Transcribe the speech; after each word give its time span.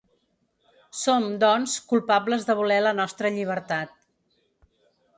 Som, 1.01 1.27
doncs, 1.43 1.77
culpables 1.93 2.49
de 2.49 2.57
voler 2.63 2.81
la 2.89 2.97
nostra 3.03 3.35
llibertat. 3.39 3.97